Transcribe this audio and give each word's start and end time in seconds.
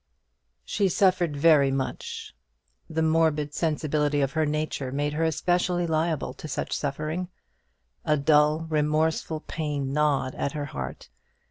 She 0.65 0.89
suffered 0.89 1.37
very 1.37 1.69
much; 1.69 2.33
the 2.89 3.03
morbid 3.03 3.53
sensibility 3.53 4.19
of 4.21 4.31
her 4.31 4.47
nature 4.47 4.91
made 4.91 5.13
her 5.13 5.23
especially 5.25 5.85
liable 5.85 6.33
to 6.41 6.47
such 6.47 6.73
suffering. 6.75 7.29
A 8.03 8.17
dull, 8.17 8.61
remorseful 8.67 9.41
pain 9.41 9.93
gnawed 9.93 10.33
at 10.33 10.53
her 10.53 10.65
heart. 10.65 11.09